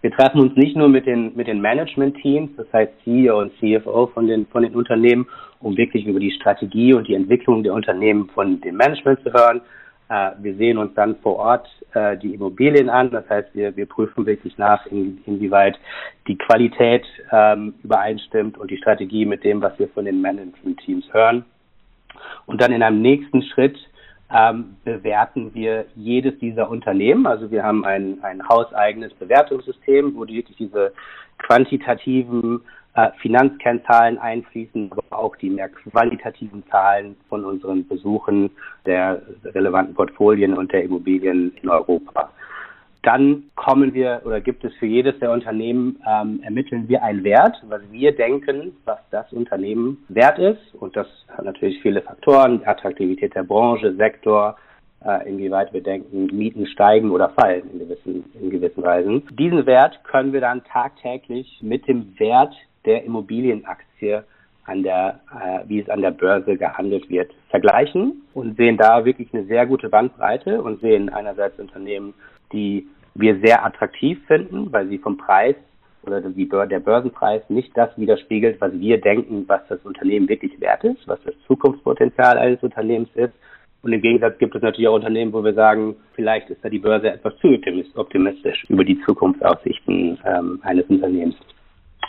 wir 0.01 0.11
treffen 0.11 0.41
uns 0.41 0.57
nicht 0.57 0.77
nur 0.77 0.89
mit 0.89 1.07
den, 1.07 1.35
mit 1.35 1.47
den 1.47 1.61
Management-Teams, 1.61 2.51
das 2.57 2.67
heißt 2.73 2.93
CEO 3.05 3.41
und 3.41 3.53
CFO 3.59 4.07
von 4.09 4.27
den, 4.27 4.47
von 4.47 4.63
den 4.63 4.75
Unternehmen, 4.75 5.27
um 5.61 5.77
wirklich 5.77 6.07
über 6.07 6.21
die 6.21 6.31
Strategie 6.31 6.93
und 6.93 7.09
die 7.09 7.15
Entwicklung 7.15 7.63
der 7.63 7.75
Unternehmen 7.75 8.29
von 8.35 8.61
dem 8.61 8.77
Management 8.77 9.21
zu 9.23 9.33
hören. 9.33 9.61
Äh, 10.09 10.31
wir 10.41 10.55
sehen 10.55 10.79
uns 10.79 10.95
dann 10.95 11.17
vor 11.17 11.37
Ort 11.37 11.69
äh, 11.95 12.17
die 12.17 12.35
Immobilien 12.35 12.89
an. 12.89 13.11
Das 13.11 13.29
heißt, 13.29 13.55
wir, 13.55 13.77
wir 13.77 13.87
prüfen 13.87 14.25
wirklich 14.25 14.57
nach, 14.57 14.87
in, 14.87 15.21
inwieweit 15.27 15.79
die 16.27 16.39
Qualität 16.39 17.05
ähm, 17.33 17.75
übereinstimmt 17.83 18.57
und 18.57 18.71
die 18.71 18.79
Strategie 18.79 19.27
mit 19.27 19.45
dem, 19.45 19.61
was 19.61 19.79
wir 19.79 19.89
von 19.89 20.05
den 20.05 20.21
Management-Teams 20.21 21.13
hören. 21.13 21.45
Und 22.47 22.61
dann 22.61 22.73
in 22.73 22.83
einem 22.83 23.03
nächsten 23.03 23.43
Schritt 23.43 23.77
ähm, 24.35 24.77
bewerten 24.85 25.55
wir 25.55 25.87
jedes 25.95 26.39
dieser 26.39 26.71
Unternehmen. 26.71 27.27
Also 27.27 27.51
wir 27.51 27.63
haben 27.63 27.85
ein, 27.85 28.19
ein 28.23 28.47
hauseigenes 28.49 29.15
Bewertungssystem, 29.15 30.15
wo 30.15 30.25
die 30.25 30.37
wirklich 30.37 30.57
diese 30.57 30.93
quantitativen 31.39 32.61
äh, 32.95 33.11
Finanzkennzahlen 33.21 34.19
einfließen, 34.19 34.91
aber 34.91 35.19
auch 35.19 35.37
die 35.37 35.51
mehr 35.51 35.69
qualitativen 35.69 36.63
Zahlen 36.71 37.17
von 37.29 37.45
unseren 37.45 37.87
Besuchen 37.87 38.51
der 38.87 39.23
relevanten 39.45 39.95
Portfolien 39.95 40.55
und 40.55 40.73
der 40.73 40.85
Immobilien 40.85 41.53
in 41.63 41.69
Europa. 41.69 42.31
Dann 43.09 43.45
kommen 43.55 43.95
wir 43.95 44.21
oder 44.27 44.39
gibt 44.43 44.63
es 44.65 44.75
für 44.75 44.85
jedes 44.85 45.19
der 45.19 45.31
Unternehmen, 45.31 45.99
ähm, 46.07 46.41
ermitteln 46.43 46.91
wir 46.91 47.03
einen 47.03 47.25
Wert, 47.25 47.57
was 47.67 47.81
wir 47.91 48.15
denken, 48.15 48.77
was 48.85 48.99
das 49.11 49.33
Unternehmen 49.33 50.05
wert 50.11 50.39
ist. 50.39 50.75
Und 50.75 50.95
das 50.95 51.07
hat 51.31 51.47
natürlich 51.47 51.81
viele 51.81 52.03
Faktoren, 52.03 52.61
Attraktivität 52.67 53.35
der 53.35 53.45
Branche, 53.45 53.95
Sektor, 53.95 54.59
äh, 55.03 55.27
inwieweit 55.27 55.73
wir 55.73 55.83
denken, 55.83 56.27
Mieten 56.37 56.67
steigen 56.67 57.11
oder 57.11 57.31
fallen 57.31 57.63
in 57.73 57.79
gewissen, 57.79 58.25
in 58.39 58.51
gewissen 58.51 58.83
Weisen. 58.83 59.23
Diesen 59.39 59.65
Wert 59.65 60.05
können 60.05 60.35
wir 60.35 60.43
dann 60.43 60.63
tagtäglich 60.65 61.61
mit 61.63 61.89
dem 61.89 62.13
Wert 62.19 62.55
der 62.85 63.05
Immobilienaktie 63.05 64.23
an 64.67 64.83
der, 64.83 65.21
äh, 65.33 65.67
wie 65.67 65.81
es 65.81 65.89
an 65.89 66.03
der 66.03 66.11
Börse 66.11 66.59
gehandelt 66.59 67.09
wird, 67.09 67.33
vergleichen 67.49 68.21
und 68.35 68.59
sehen 68.59 68.77
da 68.77 69.07
wirklich 69.07 69.33
eine 69.33 69.45
sehr 69.47 69.65
gute 69.65 69.89
Bandbreite 69.89 70.61
und 70.61 70.83
sehen 70.83 71.09
einerseits 71.09 71.59
Unternehmen, 71.59 72.13
die 72.53 72.87
wir 73.19 73.39
sehr 73.41 73.65
attraktiv 73.65 74.19
finden, 74.27 74.73
weil 74.73 74.89
sie 74.89 74.99
vom 74.99 75.17
Preis 75.17 75.57
oder 76.03 76.21
der 76.67 76.81
Börsenpreis 76.81 77.43
nicht 77.49 77.77
das 77.77 77.91
widerspiegelt, 77.99 78.61
was 78.61 78.73
wir 78.73 79.01
denken, 79.01 79.45
was 79.47 79.61
das 79.69 79.81
Unternehmen 79.85 80.29
wirklich 80.29 80.59
wert 80.61 80.85
ist, 80.85 81.07
was 81.07 81.19
das 81.25 81.35
Zukunftspotenzial 81.47 82.39
eines 82.39 82.63
Unternehmens 82.63 83.11
ist. 83.15 83.35
Und 83.83 83.93
im 83.93 84.01
Gegensatz 84.01 84.39
gibt 84.39 84.55
es 84.55 84.63
natürlich 84.63 84.89
auch 84.89 84.95
Unternehmen, 84.95 85.33
wo 85.33 85.45
wir 85.45 85.55
sagen, 85.55 85.97
vielleicht 86.15 86.51
ist 86.51 86.65
da 86.65 86.69
die 86.69 86.79
Börse 86.79 87.11
etwas 87.11 87.37
zu 87.39 87.49
optimistisch 87.95 88.65
über 88.69 88.85
die 88.85 89.01
Zukunftsaussichten 89.03 90.19
ähm, 90.25 90.61
eines 90.63 90.87
Unternehmens. 90.87 91.37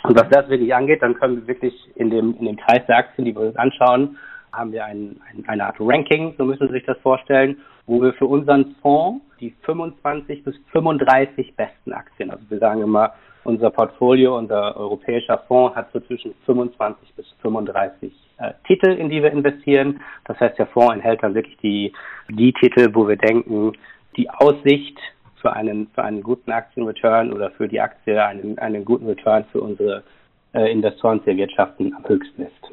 Und 0.02 0.18
was 0.18 0.28
das 0.30 0.48
wirklich 0.48 0.74
angeht, 0.74 1.02
dann 1.02 1.14
können 1.14 1.36
wir 1.36 1.46
wirklich 1.46 1.74
in 1.96 2.10
dem, 2.10 2.34
in 2.38 2.46
dem 2.46 2.56
Kreis 2.56 2.84
der 2.86 2.96
Aktien, 2.96 3.24
die 3.24 3.34
wir 3.34 3.42
uns 3.42 3.56
anschauen, 3.56 4.16
haben 4.52 4.72
wir 4.72 4.84
ein, 4.84 5.20
ein, 5.30 5.44
eine 5.46 5.66
Art 5.66 5.76
Ranking, 5.78 6.34
so 6.38 6.44
müssen 6.44 6.68
Sie 6.68 6.74
sich 6.74 6.84
das 6.86 6.98
vorstellen, 6.98 7.58
wo 7.90 8.00
wir 8.00 8.12
für 8.12 8.26
unseren 8.26 8.76
Fonds 8.80 9.24
die 9.40 9.52
25 9.62 10.44
bis 10.44 10.54
35 10.70 11.56
besten 11.56 11.92
Aktien, 11.92 12.30
also 12.30 12.42
wir 12.48 12.58
sagen 12.58 12.82
immer, 12.82 13.14
unser 13.42 13.70
Portfolio, 13.70 14.38
unser 14.38 14.76
europäischer 14.76 15.38
Fonds 15.48 15.74
hat 15.74 15.90
so 15.92 15.98
zwischen 16.00 16.34
25 16.46 17.14
bis 17.14 17.26
35 17.42 18.12
äh, 18.38 18.52
Titel, 18.66 18.90
in 18.90 19.08
die 19.08 19.22
wir 19.22 19.32
investieren. 19.32 20.00
Das 20.26 20.38
heißt, 20.38 20.58
der 20.58 20.66
Fonds 20.68 20.94
enthält 20.94 21.22
dann 21.22 21.34
wirklich 21.34 21.56
die, 21.58 21.92
die 22.28 22.52
Titel, 22.52 22.90
wo 22.92 23.08
wir 23.08 23.16
denken, 23.16 23.72
die 24.16 24.30
Aussicht 24.30 24.98
für 25.40 25.52
einen, 25.52 25.88
für 25.88 26.04
einen 26.04 26.22
guten 26.22 26.52
Aktienreturn 26.52 27.32
oder 27.32 27.50
für 27.50 27.66
die 27.66 27.80
Aktie 27.80 28.22
einen, 28.22 28.58
einen 28.58 28.84
guten 28.84 29.06
Return 29.06 29.44
für 29.50 29.62
unsere 29.62 30.04
äh, 30.52 30.70
Investoren 30.70 31.24
zu 31.24 31.30
erwirtschaften 31.30 31.94
am 31.94 32.06
höchsten 32.06 32.42
ist. 32.42 32.70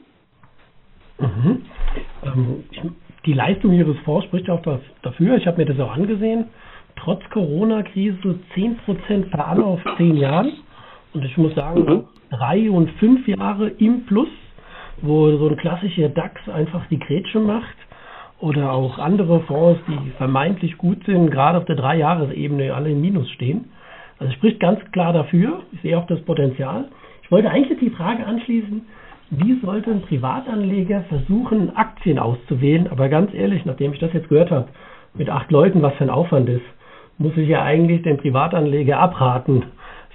Mhm. 1.19 1.65
Ähm, 2.23 2.63
die 3.25 3.33
Leistung 3.33 3.73
Ihres 3.73 3.97
Fonds 3.99 4.25
spricht 4.25 4.49
auch 4.49 4.61
dafür. 5.01 5.37
Ich 5.37 5.47
habe 5.47 5.57
mir 5.57 5.65
das 5.65 5.79
auch 5.79 5.91
angesehen. 5.91 6.45
Trotz 6.95 7.21
Corona-Krise 7.29 8.39
10% 8.55 9.29
per 9.29 9.47
Anno 9.47 9.73
auf 9.73 9.81
10 9.97 10.17
Jahren. 10.17 10.51
Und 11.13 11.25
ich 11.25 11.37
muss 11.37 11.53
sagen, 11.55 11.81
mhm. 11.81 12.03
drei 12.29 12.69
und 12.69 12.89
fünf 12.99 13.27
Jahre 13.27 13.69
im 13.69 14.05
Plus, 14.05 14.29
wo 15.01 15.29
so 15.37 15.49
ein 15.49 15.57
klassischer 15.57 16.09
DAX 16.09 16.47
einfach 16.49 16.85
die 16.87 16.99
Grätsche 16.99 17.39
macht 17.39 17.75
oder 18.39 18.71
auch 18.71 18.99
andere 18.99 19.41
Fonds, 19.41 19.79
die 19.87 20.11
vermeintlich 20.17 20.77
gut 20.77 21.03
sind, 21.05 21.31
gerade 21.31 21.57
auf 21.57 21.65
der 21.65 21.75
Dreijahresebene 21.75 22.73
alle 22.73 22.91
im 22.91 23.01
Minus 23.01 23.29
stehen. 23.31 23.71
Also 24.19 24.33
spricht 24.33 24.59
ganz 24.59 24.79
klar 24.91 25.13
dafür. 25.13 25.61
Ich 25.71 25.81
sehe 25.81 25.97
auch 25.97 26.07
das 26.07 26.21
Potenzial. 26.21 26.85
Ich 27.23 27.31
wollte 27.31 27.49
eigentlich 27.49 27.79
die 27.79 27.89
Frage 27.89 28.25
anschließen, 28.25 28.81
wie 29.29 29.59
sollte 29.59 29.91
ein 29.91 30.01
Privatanleger 30.01 31.03
versuchen, 31.09 31.75
Aktien 31.75 32.19
auszuwählen? 32.19 32.87
Aber 32.89 33.09
ganz 33.09 33.33
ehrlich, 33.33 33.65
nachdem 33.65 33.93
ich 33.93 33.99
das 33.99 34.13
jetzt 34.13 34.29
gehört 34.29 34.51
habe, 34.51 34.67
mit 35.13 35.29
acht 35.29 35.51
Leuten, 35.51 35.81
was 35.81 35.93
für 35.95 36.05
ein 36.05 36.09
Aufwand 36.09 36.47
ist, 36.49 36.65
muss 37.17 37.35
ich 37.35 37.49
ja 37.49 37.63
eigentlich 37.63 38.03
den 38.03 38.17
Privatanleger 38.17 38.99
abraten, 38.99 39.63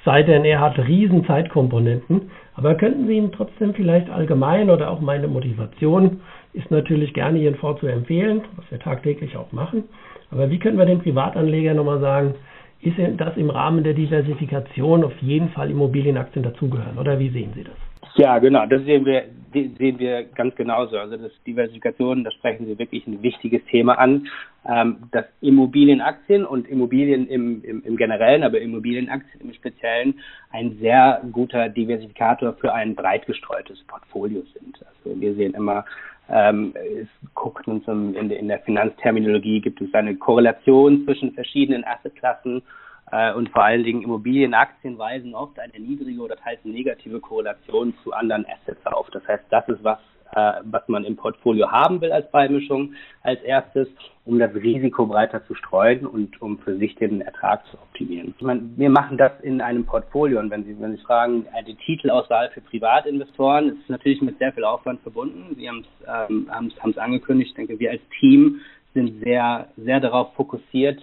sei 0.04 0.23
denn 0.23 0.45
er 0.45 0.61
hat 0.61 0.78
riesen 0.78 1.25
Zeitkomponenten. 1.26 2.31
Aber 2.54 2.75
könnten 2.75 3.07
Sie 3.07 3.16
ihm 3.16 3.33
trotzdem 3.33 3.75
vielleicht 3.75 4.11
allgemein 4.11 4.71
oder 4.71 4.90
auch 4.90 5.00
meine 5.00 5.28
Motivation 5.28 6.21
ist 6.52 6.71
natürlich 6.71 7.14
gerne 7.14 7.38
Ihren 7.38 7.57
Fonds 7.57 7.81
zu 7.81 7.87
empfehlen, 7.87 8.42
was 8.57 8.71
wir 8.71 8.78
tagtäglich 8.78 9.37
auch 9.37 9.52
machen. 9.52 9.85
Aber 10.31 10.50
wie 10.50 10.59
können 10.59 10.78
wir 10.78 10.87
dem 10.87 11.00
Privatanleger 11.00 11.75
nochmal 11.75 12.00
sagen, 12.00 12.35
ist 12.83 12.97
das 13.17 13.37
im 13.37 13.51
Rahmen 13.51 13.85
der 13.85 13.95
Diversifikation 13.95 15.05
auf 15.05 15.17
jeden 15.21 15.51
Fall 15.51 15.71
Immobilienaktien 15.71 16.43
dazugehören? 16.43 16.99
Oder 16.99 17.19
wie 17.19 17.31
sehen 17.31 17.53
Sie 17.55 17.65
das? 17.65 17.75
Ja, 18.17 18.39
genau, 18.39 18.67
das 18.67 18.83
sehen 18.85 19.07
wir, 19.07 19.25
sehen 19.53 19.99
wir 19.99 20.25
ganz 20.25 20.55
genauso. 20.57 20.99
Also 20.99 21.17
das 21.17 21.33
Diversifikation, 21.47 22.25
da 22.25 22.31
sprechen 22.33 22.67
Sie 22.67 22.79
wirklich 22.79 23.07
ein 23.07 23.23
wichtiges 23.23 23.65
Thema 23.67 23.99
an. 23.99 24.27
Ähm, 24.65 24.99
dass 25.11 25.25
Immobilienaktien 25.41 26.45
und 26.45 26.69
Immobilien 26.69 27.27
im, 27.27 27.65
im, 27.65 27.83
im 27.83 27.97
Generellen, 27.97 28.45
aber 28.45 28.61
Immobilienaktien 28.61 29.41
im 29.41 29.53
Speziellen 29.55 30.21
ein 30.53 30.79
sehr 30.81 31.21
guter 31.33 31.69
Diversifikator 31.69 32.53
für 32.53 32.73
ein 32.73 32.95
breit 32.95 33.27
gestreutes 33.27 33.83
Portfolio 33.89 34.43
sind. 34.55 34.79
Also 34.87 35.21
wir 35.21 35.35
sehen 35.35 35.55
immer, 35.55 35.85
ähm, 36.33 36.75
es 36.75 37.09
guckt 37.35 37.69
uns 37.69 37.87
in, 37.87 38.31
in 38.31 38.49
der 38.49 38.61
Finanzterminologie 38.61 39.61
gibt 39.61 39.81
es 39.83 39.93
eine 39.93 40.17
Korrelation 40.17 41.05
zwischen 41.05 41.33
verschiedenen 41.33 41.85
Assetklassen 41.85 42.62
äh, 43.11 43.35
und 43.35 43.51
vor 43.51 43.65
allen 43.65 43.85
Dingen 43.85 44.03
Immobilienaktien 44.03 44.97
weisen 44.97 45.35
oft 45.35 45.59
eine 45.59 45.79
niedrige 45.79 46.21
oder 46.23 46.37
teils 46.37 46.65
negative 46.65 47.21
Korrelation 47.21 47.95
zu 48.03 48.12
anderen 48.12 48.47
Assets 48.47 48.85
auf. 48.87 49.11
Das 49.11 49.27
heißt, 49.29 49.45
das 49.51 49.69
ist 49.69 49.85
was, 49.85 49.99
äh, 50.35 50.53
was 50.65 50.87
man 50.89 51.05
im 51.05 51.17
Portfolio 51.17 51.71
haben 51.71 52.01
will 52.01 52.12
als 52.12 52.31
Beimischung 52.31 52.95
als 53.23 53.41
erstes, 53.43 53.89
um 54.25 54.39
das 54.39 54.55
Risiko 54.55 55.07
breiter 55.07 55.45
zu 55.47 55.55
streuen 55.55 56.07
und 56.07 56.41
um 56.41 56.59
für 56.59 56.77
sich 56.77 56.95
den 56.95 57.21
Ertrag 57.21 57.67
zu 57.67 57.77
optimieren. 57.77 58.35
Ich 58.37 58.43
meine, 58.43 58.62
wir 58.77 58.91
machen 58.91 59.19
das 59.19 59.33
in 59.43 59.61
einem 59.61 59.85
Portfolio 59.85 60.41
und 60.41 60.51
wenn 60.51 60.65
Sie, 60.65 60.77
wenn 60.81 60.97
Sie 60.97 61.03
fragen, 61.03 61.47
äh, 61.55 61.65
die 61.65 61.75
Titelauswahl 61.75 62.51
für 62.51 62.61
Privatinvestoren 62.61 63.79
ist 63.79 63.89
natürlich 63.89 64.23
mit 64.23 64.39
sehr 64.39 64.53
viel 64.53 64.65
Aufwand 64.65 65.01
verbunden. 65.03 65.55
Sie 65.57 65.69
haben 65.69 65.81
es 65.81 66.07
ähm, 66.09 66.49
haben 66.51 66.73
es 66.91 66.99
angekündigt. 66.99 67.51
Ich 67.51 67.57
denke, 67.57 67.79
wir 67.79 67.91
als 67.91 68.03
Team 68.19 68.61
sind 68.95 69.23
sehr, 69.23 69.69
sehr 69.77 70.01
darauf 70.01 70.35
fokussiert, 70.35 71.01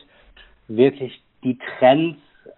wirklich 0.68 1.22
die 1.44 1.58
Trends, 1.78 2.18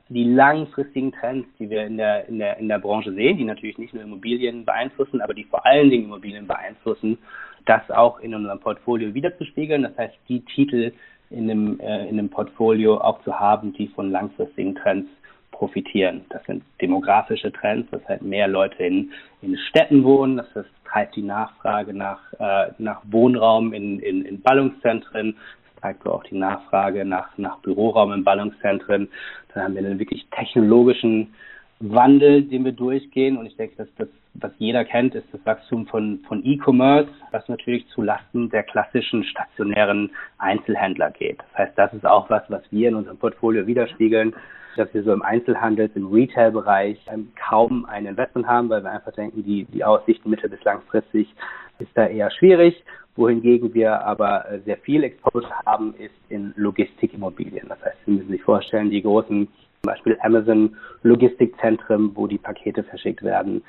die 0.10 0.24
langfristigen 0.24 1.12
Trends, 1.12 1.48
die 1.60 1.69
wir 1.69 1.86
in 1.86 1.98
der, 1.98 2.27
in 2.27 2.39
der, 2.39 2.57
in 2.57 2.67
der 2.67 2.79
Branche 2.79 3.13
sehen, 3.13 3.38
die 3.38 3.43
natürlich 3.43 3.77
nicht 3.77 3.93
nur 3.93 4.03
Immobilien 4.03 4.65
beeinflussen, 4.65 5.21
aber 5.21 5.33
die 5.33 5.43
vor 5.43 5.65
allen 5.65 5.89
Dingen 5.89 6.05
Immobilien 6.05 6.48
beeinflussen, 6.48 7.17
das 7.65 7.89
auch 7.91 8.19
in 8.19 8.33
unserem 8.33 8.60
Portfolio 8.60 9.13
wiederzuspiegeln. 9.13 9.83
Das 9.83 9.98
heißt, 9.98 10.15
die 10.27 10.41
Titel 10.41 10.91
in 11.29 11.50
einem, 11.50 11.79
äh, 11.79 12.07
in 12.10 12.19
einem 12.19 12.29
Portfolio 12.29 12.98
auch 12.98 13.21
zu 13.24 13.39
haben, 13.39 13.74
die 13.74 13.88
von 13.88 14.12
langfristigen 14.12 14.75
Trends 14.75 15.10
profitieren. 15.51 16.25
Das 16.29 16.43
sind 16.45 16.63
demografische 16.81 17.51
Trends, 17.51 17.89
dass 17.91 18.03
halt 18.07 18.24
mehr 18.24 18.48
Leute 18.48 18.83
in, 18.83 19.12
in 19.41 19.57
Städten 19.69 20.03
wohnen, 20.03 20.38
das 20.38 20.48
heißt, 20.55 20.69
treibt 20.86 21.15
die 21.15 21.21
Nachfrage 21.21 21.93
nach, 21.93 22.19
äh, 22.39 22.71
nach 22.79 23.01
Wohnraum 23.10 23.74
in, 23.74 24.00
in, 24.00 24.25
in 24.25 24.41
Ballungszentren, 24.41 25.38
zeigt 25.81 26.05
auch 26.05 26.23
die 26.23 26.38
Nachfrage 26.38 27.05
nach, 27.05 27.38
nach 27.38 27.57
Büroraum 27.59 28.13
in 28.13 28.23
Ballungszentren. 28.23 29.09
Dann 29.53 29.63
haben 29.63 29.75
wir 29.75 29.83
einen 29.83 30.00
wirklich 30.00 30.27
technologischen 30.31 31.33
Wandel, 31.81 32.43
den 32.43 32.65
wir 32.65 32.71
durchgehen. 32.71 33.38
Und 33.38 33.45
ich 33.45 33.55
denke, 33.55 33.75
dass 33.77 33.88
das, 33.97 34.07
was 34.35 34.51
jeder 34.57 34.85
kennt, 34.85 35.15
ist 35.15 35.27
das 35.31 35.45
Wachstum 35.45 35.88
von, 35.88 36.19
von 36.27 36.43
E-Commerce, 36.45 37.09
was 37.31 37.47
natürlich 37.47 37.88
zu 37.89 38.01
Lasten 38.01 38.50
der 38.50 38.63
klassischen 38.63 39.23
stationären 39.23 40.11
Einzelhändler 40.38 41.11
geht. 41.11 41.39
Das 41.39 41.57
heißt, 41.57 41.77
das 41.77 41.93
ist 41.93 42.05
auch 42.05 42.29
was, 42.29 42.43
was 42.50 42.63
wir 42.71 42.89
in 42.89 42.95
unserem 42.95 43.17
Portfolio 43.17 43.67
widerspiegeln, 43.67 44.33
dass 44.77 44.93
wir 44.93 45.03
so 45.03 45.11
im 45.11 45.21
Einzelhandels-, 45.21 45.95
im 45.95 46.07
Retail-Bereich 46.07 46.97
ähm, 47.11 47.31
kaum 47.35 47.85
ein 47.85 48.05
Investment 48.05 48.47
haben, 48.47 48.69
weil 48.69 48.83
wir 48.83 48.91
einfach 48.91 49.13
denken, 49.13 49.43
die, 49.43 49.65
die 49.65 49.83
Aussichten 49.83 50.29
mittel- 50.29 50.50
bis 50.50 50.63
langfristig 50.63 51.33
ist 51.79 51.91
da 51.95 52.05
eher 52.05 52.31
schwierig 52.31 52.83
wohingegen 53.15 53.73
wir 53.73 54.03
aber 54.03 54.50
äh, 54.50 54.59
sehr 54.65 54.77
viel 54.77 55.03
Exposure 55.03 55.53
haben, 55.65 55.93
ist 55.97 56.13
in 56.29 56.53
Logistikimmobilien. 56.55 57.67
Das 57.67 57.81
heißt, 57.83 57.97
Sie 58.05 58.11
müssen 58.11 58.29
sich 58.29 58.41
vorstellen, 58.41 58.89
die 58.89 59.01
großen 59.01 59.47
zum 59.83 59.93
Beispiel 59.93 60.17
Amazon 60.21 60.75
Logistikzentren, 61.01 62.15
wo 62.15 62.27
die 62.27 62.38
Pakete 62.38 62.83
verschickt 62.83 63.23
werden, 63.23 63.63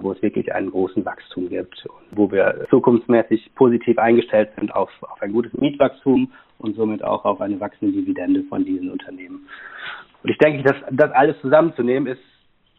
wo 0.00 0.12
es 0.12 0.22
wirklich 0.22 0.54
einen 0.54 0.70
großen 0.70 1.04
Wachstum 1.04 1.48
gibt 1.48 1.84
und 1.86 2.16
wo 2.16 2.30
wir 2.30 2.66
zukunftsmäßig 2.70 3.52
positiv 3.56 3.98
eingestellt 3.98 4.50
sind 4.56 4.72
auf, 4.72 4.90
auf 5.00 5.20
ein 5.20 5.32
gutes 5.32 5.52
Mietwachstum 5.54 6.30
und 6.58 6.76
somit 6.76 7.02
auch 7.02 7.24
auf 7.24 7.40
eine 7.40 7.58
wachsende 7.58 7.92
Dividende 7.92 8.44
von 8.44 8.64
diesen 8.64 8.90
Unternehmen. 8.90 9.48
Und 10.22 10.30
ich 10.30 10.38
denke, 10.38 10.62
dass 10.62 10.76
das 10.92 11.10
alles 11.10 11.40
zusammenzunehmen 11.40 12.12
ist 12.12 12.22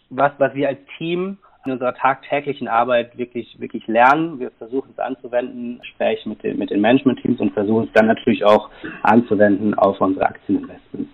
was, 0.09 0.31
was 0.37 0.53
wir 0.55 0.69
als 0.69 0.79
Team 0.97 1.37
in 1.65 1.73
unserer 1.73 1.93
tagtäglichen 1.93 2.69
Arbeit 2.69 3.17
wirklich, 3.17 3.59
wirklich 3.59 3.85
lernen. 3.87 4.39
Wir 4.39 4.51
versuchen 4.51 4.91
es 4.93 4.99
anzuwenden, 4.99 5.81
sprechen 5.83 6.29
mit 6.29 6.41
den, 6.41 6.57
mit 6.57 6.69
den 6.69 6.79
Management-Teams 6.79 7.41
und 7.41 7.51
versuchen 7.51 7.87
es 7.87 7.91
dann 7.91 8.07
natürlich 8.07 8.45
auch 8.45 8.69
anzuwenden 9.03 9.73
auf 9.73 9.99
unsere 9.99 10.25
Aktieninvestments. 10.25 11.11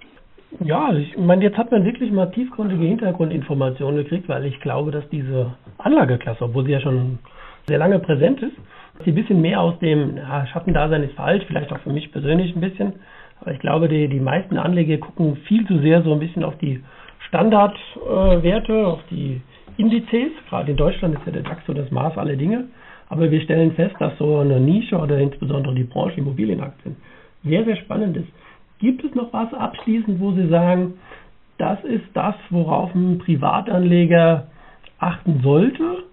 Ja, 0.60 0.93
ich 0.93 1.17
meine, 1.17 1.43
jetzt 1.43 1.57
hat 1.57 1.72
man 1.72 1.83
wirklich 1.83 2.12
mal 2.12 2.27
tiefgründige 2.27 2.86
Hintergrundinformationen 2.86 4.03
gekriegt, 4.03 4.29
weil 4.29 4.45
ich 4.45 4.60
glaube, 4.60 4.91
dass 4.91 5.07
diese 5.10 5.53
Anlageklasse, 5.77 6.43
obwohl 6.43 6.65
sie 6.65 6.72
ja 6.72 6.79
schon 6.79 7.19
sehr 7.67 7.79
lange 7.79 8.00
präsent 8.00 8.41
ist, 8.41 8.55
dass 8.95 9.05
sie 9.05 9.12
ein 9.12 9.15
bisschen 9.15 9.41
mehr 9.41 9.60
aus 9.60 9.77
dem 9.79 10.17
ja, 10.17 10.45
Schattendasein 10.48 11.03
ist 11.03 11.15
falsch, 11.15 11.43
vielleicht 11.48 11.72
auch 11.72 11.79
für 11.79 11.91
mich 11.91 12.12
persönlich 12.12 12.55
ein 12.55 12.62
bisschen, 12.62 12.93
Aber 13.41 13.51
ich 13.51 13.60
glaube, 13.60 13.89
die, 13.89 14.07
die 14.07 14.19
meisten 14.19 14.57
Anleger 14.57 14.98
gucken 14.98 15.38
viel 15.48 15.65
zu 15.67 15.79
sehr 15.79 16.03
so 16.03 16.13
ein 16.13 16.19
bisschen 16.19 16.43
auf 16.43 16.57
die 16.60 16.83
Standardwerte, 17.27 18.74
äh, 18.74 18.86
auf 18.86 19.00
die 19.10 19.41
Indizes. 19.77 20.31
Gerade 20.50 20.72
in 20.72 20.77
Deutschland 20.77 21.15
ist 21.15 21.25
ja 21.25 21.31
der 21.31 21.41
DAX 21.41 21.65
so 21.65 21.74
das 21.74 21.89
Maß 21.91 22.17
aller 22.17 22.36
Dinge. 22.36 22.65
Aber 23.10 23.29
wir 23.29 23.41
stellen 23.41 23.74
fest, 23.74 23.95
dass 24.00 24.17
so 24.17 24.38
eine 24.38 24.60
Nische 24.60 24.98
oder 24.98 25.17
insbesondere 25.17 25.74
die 25.75 25.83
Branche 25.83 26.19
Immobilienaktien 26.19 26.95
sehr, 27.43 27.65
sehr 27.65 27.75
spannend 27.77 28.17
ist. 28.17 28.27
Gibt 28.83 29.01
es 29.05 29.15
noch 29.15 29.31
was 29.31 29.53
abschließend, 29.53 30.19
wo 30.19 30.33
Sie 30.33 30.49
sagen, 30.49 30.95
das 31.57 31.81
ist 31.85 32.03
das, 32.15 32.35
worauf 32.49 32.93
ein 32.93 33.17
Privatanleger 33.17 34.47
achten 34.99 35.39
sollte? 35.41 36.03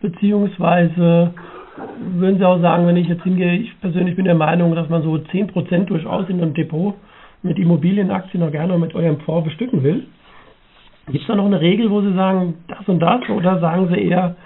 Beziehungsweise 0.00 1.34
würden 2.12 2.38
Sie 2.38 2.44
auch 2.44 2.60
sagen, 2.60 2.86
wenn 2.86 2.96
ich 2.96 3.08
jetzt 3.08 3.24
hingehe, 3.24 3.56
ich 3.56 3.80
persönlich 3.80 4.14
bin 4.14 4.26
der 4.26 4.36
Meinung, 4.36 4.76
dass 4.76 4.88
man 4.88 5.02
so 5.02 5.12
10% 5.16 5.86
durchaus 5.86 6.28
in 6.28 6.40
einem 6.40 6.54
Depot 6.54 6.94
mit 7.42 7.58
Immobilienaktien 7.58 8.44
auch 8.44 8.52
gerne 8.52 8.78
mit 8.78 8.94
eurem 8.94 9.18
Fonds 9.22 9.48
bestücken 9.48 9.82
will. 9.82 10.06
Gibt 11.06 11.22
es 11.22 11.26
da 11.26 11.34
noch 11.34 11.46
eine 11.46 11.60
Regel, 11.60 11.90
wo 11.90 12.00
Sie 12.00 12.14
sagen, 12.14 12.58
das 12.68 12.88
und 12.88 13.00
das? 13.00 13.28
Oder 13.28 13.58
sagen 13.58 13.88
Sie 13.88 14.00
eher, 14.00 14.36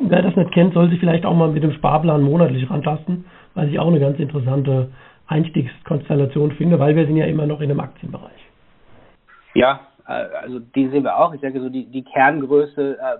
wer 0.00 0.22
das 0.22 0.34
nicht 0.34 0.50
kennt, 0.50 0.74
soll 0.74 0.90
sich 0.90 0.98
vielleicht 0.98 1.24
auch 1.24 1.36
mal 1.36 1.52
mit 1.52 1.62
dem 1.62 1.70
Sparplan 1.70 2.22
monatlich 2.22 2.68
rantasten, 2.68 3.26
weil 3.54 3.68
ich 3.68 3.78
auch 3.78 3.86
eine 3.86 4.00
ganz 4.00 4.18
interessante 4.18 4.88
Einstiegskonstellation 5.28 6.52
finde, 6.52 6.78
weil 6.78 6.94
wir 6.96 7.06
sind 7.06 7.16
ja 7.16 7.26
immer 7.26 7.46
noch 7.46 7.60
in 7.60 7.70
einem 7.70 7.80
Aktienbereich. 7.80 8.32
Ja, 9.54 9.80
äh, 10.06 10.12
also 10.12 10.60
die 10.60 10.88
sehen 10.88 11.04
wir 11.04 11.18
auch. 11.18 11.34
Ich 11.34 11.40
denke 11.40 11.60
so 11.60 11.68
die, 11.68 11.86
die 11.86 12.04
Kerngröße, 12.04 12.98
äh, 12.98 13.18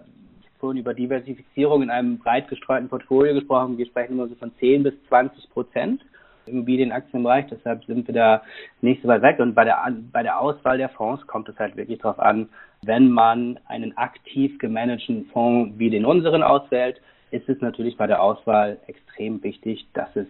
vorhin 0.58 0.80
über 0.80 0.94
Diversifizierung 0.94 1.82
in 1.82 1.90
einem 1.90 2.18
breit 2.18 2.48
gestreuten 2.48 2.88
Portfolio 2.88 3.34
gesprochen, 3.34 3.76
wir 3.76 3.86
sprechen 3.86 4.12
immer 4.12 4.28
so 4.28 4.34
von 4.36 4.52
10 4.58 4.82
bis 4.82 4.94
20 5.08 5.50
Prozent. 5.50 6.02
Immobilienaktienbereich, 6.46 7.46
deshalb 7.50 7.84
sind 7.86 8.06
wir 8.06 8.14
da 8.14 8.42
nicht 8.80 9.02
so 9.02 9.08
weit 9.08 9.22
weg. 9.22 9.40
Und 9.40 9.54
bei 9.54 9.64
der, 9.64 9.78
bei 10.12 10.22
der 10.22 10.40
Auswahl 10.40 10.78
der 10.78 10.88
Fonds 10.90 11.26
kommt 11.26 11.48
es 11.48 11.58
halt 11.58 11.76
wirklich 11.76 11.98
darauf 11.98 12.20
an, 12.20 12.48
wenn 12.82 13.10
man 13.10 13.58
einen 13.66 13.96
aktiv 13.96 14.56
gemanagten 14.58 15.26
Fonds 15.32 15.76
wie 15.76 15.90
den 15.90 16.04
unseren 16.04 16.44
auswählt, 16.44 17.00
ist 17.32 17.48
es 17.48 17.60
natürlich 17.60 17.96
bei 17.96 18.06
der 18.06 18.22
Auswahl 18.22 18.78
extrem 18.86 19.42
wichtig, 19.42 19.86
dass 19.92 20.14
es 20.14 20.28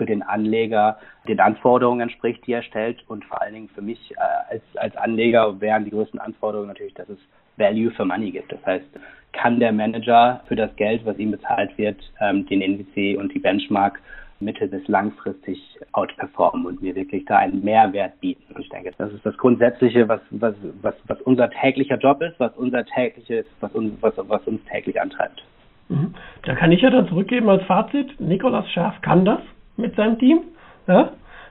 für 0.00 0.06
den 0.06 0.22
Anleger 0.22 0.98
den 1.28 1.40
Anforderungen 1.40 2.00
entspricht, 2.00 2.46
die 2.46 2.54
er 2.54 2.62
stellt. 2.62 3.04
Und 3.06 3.22
vor 3.26 3.42
allen 3.42 3.52
Dingen 3.52 3.68
für 3.68 3.82
mich 3.82 4.12
äh, 4.12 4.54
als, 4.54 4.62
als 4.76 4.96
Anleger 4.96 5.60
wären 5.60 5.84
die 5.84 5.90
größten 5.90 6.18
Anforderungen 6.18 6.68
natürlich, 6.68 6.94
dass 6.94 7.10
es 7.10 7.18
Value 7.58 7.90
for 7.90 8.06
Money 8.06 8.30
gibt. 8.30 8.50
Das 8.50 8.64
heißt, 8.64 8.86
kann 9.32 9.60
der 9.60 9.72
Manager 9.72 10.40
für 10.48 10.56
das 10.56 10.74
Geld, 10.76 11.04
was 11.04 11.18
ihm 11.18 11.32
bezahlt 11.32 11.76
wird, 11.76 11.98
ähm, 12.22 12.46
den 12.46 12.62
NWC 12.62 13.18
und 13.18 13.34
die 13.34 13.40
Benchmark 13.40 14.00
mittel- 14.40 14.68
bis 14.68 14.88
langfristig 14.88 15.60
outperformen 15.92 16.64
und 16.64 16.80
mir 16.80 16.94
wirklich 16.94 17.26
da 17.26 17.36
einen 17.36 17.62
Mehrwert 17.62 18.18
bieten. 18.22 18.54
Und 18.54 18.62
ich 18.62 18.70
denke, 18.70 18.92
das 18.96 19.12
ist 19.12 19.26
das 19.26 19.36
Grundsätzliche, 19.36 20.08
was, 20.08 20.22
was, 20.30 20.54
was, 20.80 20.94
was 21.08 21.20
unser 21.22 21.50
täglicher 21.50 21.98
Job 21.98 22.22
ist, 22.22 22.40
was 22.40 22.56
unser 22.56 22.86
tägliches, 22.86 23.44
was 23.60 23.70
uns, 23.72 23.92
was, 24.00 24.14
was 24.16 24.42
uns 24.46 24.64
täglich 24.64 24.98
antreibt. 24.98 25.44
Mhm. 25.90 26.14
Da 26.44 26.54
kann 26.54 26.72
ich 26.72 26.80
ja 26.80 26.88
dann 26.88 27.06
zurückgeben 27.08 27.50
als 27.50 27.64
Fazit, 27.64 28.18
Nikolas 28.18 28.70
Schaf 28.70 28.98
kann 29.02 29.26
das 29.26 29.40
mit 29.80 29.96
seinem 29.96 30.18
Team. 30.18 30.40
Ja? 30.86 31.10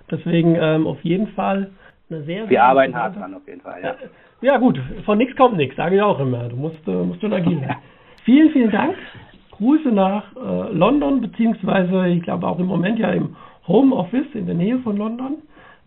Deswegen 0.09 0.55
ähm, 0.59 0.87
auf 0.87 1.03
jeden 1.03 1.27
Fall 1.29 1.71
eine 2.09 2.23
sehr, 2.23 2.49
Wir 2.49 2.63
arbeiten 2.63 2.95
hart 2.95 3.15
dran 3.15 3.33
auf 3.33 3.47
jeden 3.47 3.61
Fall, 3.61 3.81
ja. 3.83 3.95
Ja 4.41 4.57
gut, 4.57 4.79
von 5.05 5.17
nichts 5.17 5.35
kommt 5.35 5.57
nichts, 5.57 5.75
sage 5.75 5.97
ich 5.97 6.01
auch 6.01 6.19
immer. 6.19 6.47
Du 6.47 6.55
musst, 6.55 6.87
äh, 6.87 6.91
musst 6.91 7.21
du 7.21 7.27
agil 7.27 7.59
sein. 7.59 7.75
vielen, 8.23 8.51
vielen 8.51 8.71
Dank 8.71 8.95
Grüße 9.59 9.89
nach 9.89 10.23
äh, 10.35 10.73
London, 10.73 11.21
beziehungsweise 11.21 12.07
ich 12.07 12.23
glaube 12.23 12.47
auch 12.47 12.59
im 12.59 12.67
Moment 12.67 12.97
ja 12.97 13.11
im 13.11 13.35
Homeoffice 13.67 14.33
in 14.33 14.45
der 14.45 14.55
Nähe 14.55 14.79
von 14.79 14.95
London. 14.97 15.39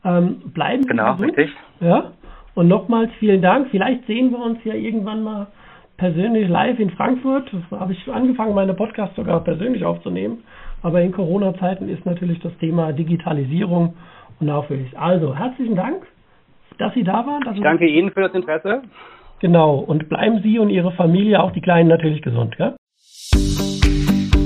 Ähm, 0.04 0.42
bleiben 0.52 0.84
genau, 0.86 1.12
gesund. 1.12 1.36
richtig. 1.36 1.56
Ja. 1.80 2.12
Und 2.54 2.68
nochmals 2.68 3.10
vielen 3.18 3.40
Dank. 3.40 3.68
Vielleicht 3.70 4.06
sehen 4.06 4.30
wir 4.30 4.38
uns 4.38 4.58
ja 4.64 4.74
irgendwann 4.74 5.22
mal 5.22 5.46
persönlich 5.96 6.48
live 6.48 6.78
in 6.80 6.90
Frankfurt. 6.90 7.50
Da 7.70 7.80
habe 7.80 7.92
ich 7.94 8.12
angefangen, 8.12 8.54
meine 8.54 8.74
Podcasts 8.74 9.16
sogar 9.16 9.42
persönlich 9.42 9.84
aufzunehmen. 9.84 10.44
Aber 10.82 11.00
in 11.00 11.12
Corona-Zeiten 11.12 11.88
ist 11.88 12.04
natürlich 12.04 12.40
das 12.40 12.52
Thema 12.58 12.92
Digitalisierung 12.92 13.94
unaufhörlich. 14.40 14.98
Also 14.98 15.36
herzlichen 15.36 15.76
Dank, 15.76 16.02
dass 16.78 16.92
Sie 16.94 17.04
da 17.04 17.24
waren. 17.26 17.42
ich 17.54 17.62
danke 17.62 17.86
Ihnen 17.86 18.10
für 18.10 18.22
das 18.22 18.34
Interesse. 18.34 18.82
Genau. 19.40 19.76
Und 19.76 20.08
bleiben 20.08 20.40
Sie 20.42 20.58
und 20.58 20.70
Ihre 20.70 20.92
Familie, 20.92 21.42
auch 21.42 21.52
die 21.52 21.60
Kleinen, 21.60 21.88
natürlich 21.88 22.22
gesund. 22.22 22.56
Gell? 22.56 22.74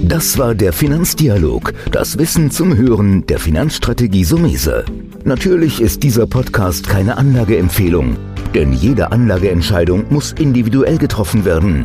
Das 0.08 0.38
war 0.38 0.54
der 0.54 0.72
Finanzdialog, 0.72 1.72
das 1.90 2.18
Wissen 2.18 2.50
zum 2.50 2.76
Hören 2.76 3.26
der 3.26 3.38
Finanzstrategie 3.38 4.24
Sumese. 4.24 4.84
Natürlich 5.24 5.80
ist 5.80 6.04
dieser 6.04 6.26
Podcast 6.26 6.88
keine 6.88 7.18
Anlageempfehlung, 7.18 8.16
denn 8.54 8.72
jede 8.72 9.10
Anlageentscheidung 9.10 10.04
muss 10.10 10.32
individuell 10.32 10.98
getroffen 10.98 11.44
werden. 11.44 11.84